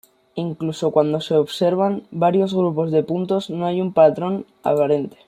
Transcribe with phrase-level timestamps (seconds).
[0.33, 5.15] Incluso cuando se observan varios grupos de puntos, no hay un patrón aparente.